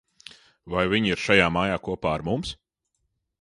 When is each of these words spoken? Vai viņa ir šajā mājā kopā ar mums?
Vai 0.73 0.85
viņa 0.93 1.11
ir 1.11 1.21
šajā 1.25 1.51
mājā 1.59 1.77
kopā 1.89 2.15
ar 2.21 2.25
mums? 2.31 2.55